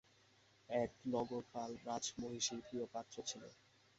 এক 0.69 0.91
নগরপাল 1.07 1.71
রাজমহিষীর 1.85 2.59
প্রিয় 2.67 2.85
পাত্র 2.93 3.15
ছিল। 3.25 3.43